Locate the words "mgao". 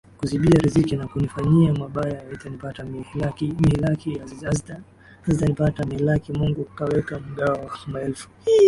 7.19-7.53